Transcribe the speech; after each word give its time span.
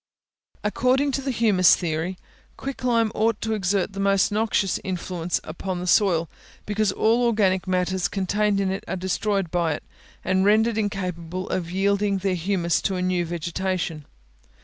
According 0.63 1.11
to 1.11 1.21
the 1.21 1.29
humus 1.29 1.75
theory, 1.75 2.17
quick 2.57 2.83
lime 2.83 3.11
ought 3.13 3.39
to 3.41 3.53
exert 3.53 3.93
the 3.93 3.99
most 3.99 4.31
noxious 4.31 4.79
influence 4.83 5.39
upon 5.43 5.79
the 5.79 5.85
soil, 5.85 6.27
because 6.65 6.91
all 6.91 7.23
organic 7.23 7.67
matters 7.67 8.07
contained 8.07 8.59
in 8.59 8.71
it 8.71 8.83
are 8.87 8.95
destroyed 8.95 9.51
by 9.51 9.73
it, 9.73 9.83
and 10.25 10.43
rendered 10.43 10.79
incapable 10.79 11.47
of 11.49 11.69
yielding 11.69 12.17
their 12.17 12.33
humus 12.33 12.81
to 12.81 12.95
a 12.95 13.01
new 13.03 13.23
vegetation. 13.27 14.05